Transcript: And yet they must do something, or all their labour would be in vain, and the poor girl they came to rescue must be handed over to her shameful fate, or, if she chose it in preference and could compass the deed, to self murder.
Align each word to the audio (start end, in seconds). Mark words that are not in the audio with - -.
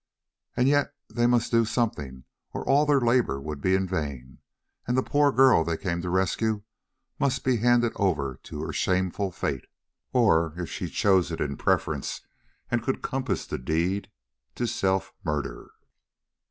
And 0.57 0.67
yet 0.67 0.95
they 1.13 1.27
must 1.27 1.51
do 1.51 1.63
something, 1.63 2.23
or 2.53 2.67
all 2.67 2.87
their 2.87 2.99
labour 3.01 3.39
would 3.39 3.61
be 3.61 3.75
in 3.75 3.87
vain, 3.87 4.39
and 4.87 4.97
the 4.97 5.03
poor 5.03 5.31
girl 5.31 5.63
they 5.63 5.77
came 5.77 6.01
to 6.01 6.09
rescue 6.09 6.63
must 7.19 7.43
be 7.43 7.57
handed 7.57 7.93
over 7.97 8.39
to 8.41 8.63
her 8.63 8.73
shameful 8.73 9.31
fate, 9.31 9.65
or, 10.11 10.55
if 10.57 10.71
she 10.71 10.89
chose 10.89 11.31
it 11.31 11.39
in 11.39 11.55
preference 11.55 12.21
and 12.71 12.81
could 12.81 13.03
compass 13.03 13.45
the 13.45 13.59
deed, 13.59 14.09
to 14.55 14.65
self 14.65 15.13
murder. 15.23 15.69